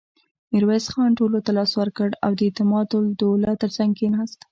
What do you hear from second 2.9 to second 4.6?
الدوله تر څنګ کېناست.